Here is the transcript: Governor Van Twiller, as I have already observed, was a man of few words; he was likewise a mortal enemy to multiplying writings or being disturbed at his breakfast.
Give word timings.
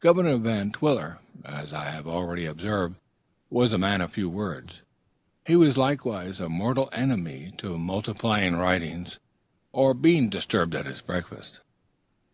Governor 0.00 0.38
Van 0.38 0.72
Twiller, 0.72 1.18
as 1.44 1.74
I 1.74 1.84
have 1.90 2.06
already 2.08 2.46
observed, 2.46 2.96
was 3.50 3.74
a 3.74 3.78
man 3.78 4.00
of 4.00 4.10
few 4.14 4.26
words; 4.30 4.80
he 5.46 5.54
was 5.54 5.76
likewise 5.76 6.40
a 6.40 6.48
mortal 6.48 6.88
enemy 6.92 7.52
to 7.58 7.76
multiplying 7.76 8.56
writings 8.56 9.18
or 9.72 9.92
being 9.92 10.30
disturbed 10.30 10.74
at 10.74 10.86
his 10.86 11.02
breakfast. 11.02 11.60